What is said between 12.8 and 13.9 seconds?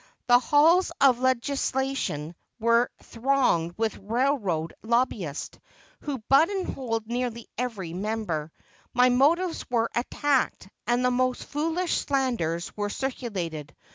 circulated.